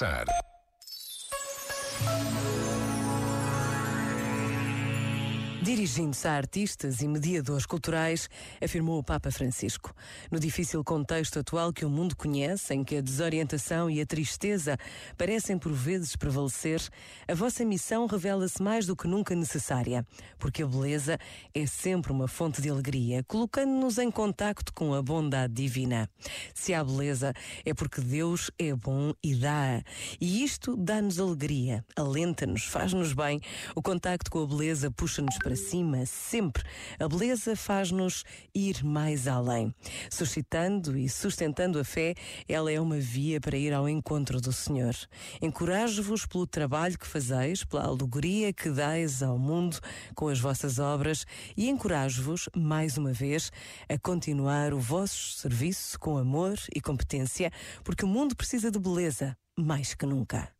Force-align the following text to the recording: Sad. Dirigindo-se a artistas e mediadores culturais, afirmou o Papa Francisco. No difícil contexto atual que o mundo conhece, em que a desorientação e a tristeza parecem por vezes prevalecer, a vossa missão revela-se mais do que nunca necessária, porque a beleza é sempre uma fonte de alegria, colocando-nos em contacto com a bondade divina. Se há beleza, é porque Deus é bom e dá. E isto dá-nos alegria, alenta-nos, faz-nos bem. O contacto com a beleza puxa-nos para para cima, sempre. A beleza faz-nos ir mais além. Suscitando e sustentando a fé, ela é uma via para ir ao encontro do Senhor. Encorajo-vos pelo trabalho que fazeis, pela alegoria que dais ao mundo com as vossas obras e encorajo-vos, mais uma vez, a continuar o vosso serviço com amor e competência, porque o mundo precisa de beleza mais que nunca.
Sad. 0.00 0.49
Dirigindo-se 5.62 6.26
a 6.26 6.32
artistas 6.32 7.02
e 7.02 7.06
mediadores 7.06 7.66
culturais, 7.66 8.30
afirmou 8.64 8.98
o 8.98 9.04
Papa 9.04 9.30
Francisco. 9.30 9.94
No 10.30 10.40
difícil 10.40 10.82
contexto 10.82 11.38
atual 11.38 11.70
que 11.70 11.84
o 11.84 11.90
mundo 11.90 12.16
conhece, 12.16 12.72
em 12.72 12.82
que 12.82 12.96
a 12.96 13.02
desorientação 13.02 13.90
e 13.90 14.00
a 14.00 14.06
tristeza 14.06 14.78
parecem 15.18 15.58
por 15.58 15.70
vezes 15.70 16.16
prevalecer, 16.16 16.80
a 17.28 17.34
vossa 17.34 17.62
missão 17.62 18.06
revela-se 18.06 18.62
mais 18.62 18.86
do 18.86 18.96
que 18.96 19.06
nunca 19.06 19.34
necessária, 19.36 20.06
porque 20.38 20.62
a 20.62 20.66
beleza 20.66 21.18
é 21.54 21.66
sempre 21.66 22.10
uma 22.10 22.26
fonte 22.26 22.62
de 22.62 22.70
alegria, 22.70 23.22
colocando-nos 23.24 23.98
em 23.98 24.10
contacto 24.10 24.72
com 24.72 24.94
a 24.94 25.02
bondade 25.02 25.52
divina. 25.52 26.08
Se 26.54 26.72
há 26.72 26.82
beleza, 26.82 27.34
é 27.66 27.74
porque 27.74 28.00
Deus 28.00 28.50
é 28.58 28.74
bom 28.74 29.12
e 29.22 29.34
dá. 29.34 29.82
E 30.18 30.42
isto 30.42 30.74
dá-nos 30.74 31.20
alegria, 31.20 31.84
alenta-nos, 31.94 32.64
faz-nos 32.64 33.12
bem. 33.12 33.42
O 33.76 33.82
contacto 33.82 34.30
com 34.30 34.42
a 34.42 34.46
beleza 34.46 34.90
puxa-nos 34.90 35.36
para 35.36 35.49
para 35.50 35.56
cima, 35.56 36.06
sempre. 36.06 36.62
A 36.96 37.08
beleza 37.08 37.56
faz-nos 37.56 38.24
ir 38.54 38.84
mais 38.84 39.26
além. 39.26 39.74
Suscitando 40.08 40.96
e 40.96 41.08
sustentando 41.08 41.80
a 41.80 41.82
fé, 41.84 42.14
ela 42.48 42.70
é 42.70 42.80
uma 42.80 43.00
via 43.00 43.40
para 43.40 43.56
ir 43.56 43.74
ao 43.74 43.88
encontro 43.88 44.40
do 44.40 44.52
Senhor. 44.52 44.94
Encorajo-vos 45.42 46.24
pelo 46.24 46.46
trabalho 46.46 46.96
que 46.96 47.06
fazeis, 47.06 47.64
pela 47.64 47.82
alegoria 47.82 48.52
que 48.52 48.70
dais 48.70 49.24
ao 49.24 49.36
mundo 49.36 49.80
com 50.14 50.28
as 50.28 50.38
vossas 50.38 50.78
obras 50.78 51.26
e 51.56 51.68
encorajo-vos, 51.68 52.48
mais 52.56 52.96
uma 52.96 53.12
vez, 53.12 53.50
a 53.88 53.98
continuar 53.98 54.72
o 54.72 54.78
vosso 54.78 55.32
serviço 55.32 55.98
com 55.98 56.16
amor 56.16 56.60
e 56.72 56.80
competência, 56.80 57.50
porque 57.82 58.04
o 58.04 58.08
mundo 58.08 58.36
precisa 58.36 58.70
de 58.70 58.78
beleza 58.78 59.36
mais 59.58 59.94
que 59.94 60.06
nunca. 60.06 60.59